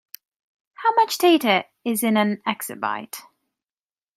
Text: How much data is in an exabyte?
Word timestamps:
How 0.73 0.95
much 0.95 1.19
data 1.19 1.65
is 1.85 2.01
in 2.01 2.17
an 2.17 2.41
exabyte? 2.47 3.19